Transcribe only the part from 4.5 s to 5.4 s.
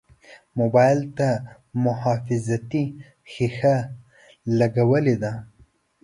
لګولې ده.